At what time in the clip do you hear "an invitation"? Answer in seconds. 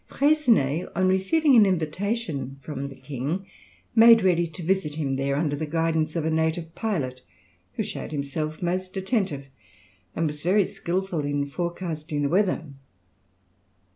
1.55-2.55